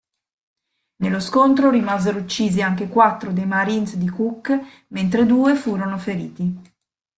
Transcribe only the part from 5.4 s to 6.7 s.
furono feriti.